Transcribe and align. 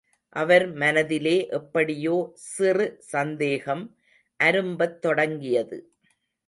அவர் 0.35 0.65
மனதிலே 0.73 1.47
எப்படியோ 1.49 2.31
சிறு 2.35 2.87
சந்தேகம் 2.99 3.83
அரும்பத் 4.39 4.99
தொடங்கியது. 4.99 5.79